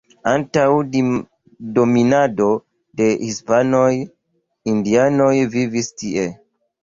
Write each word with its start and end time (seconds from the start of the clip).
Antaŭ 0.29 0.61
dominado 1.75 2.47
de 3.01 3.09
hispanoj 3.25 3.91
indianoj 4.73 5.31
vivis 5.57 5.93
tie. 6.03 6.27